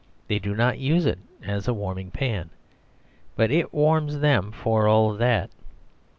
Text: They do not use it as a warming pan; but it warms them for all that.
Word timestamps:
They 0.29 0.39
do 0.39 0.55
not 0.55 0.79
use 0.79 1.05
it 1.05 1.19
as 1.45 1.67
a 1.67 1.75
warming 1.75 2.09
pan; 2.09 2.49
but 3.35 3.51
it 3.51 3.71
warms 3.71 4.17
them 4.17 4.51
for 4.51 4.87
all 4.87 5.13
that. 5.13 5.51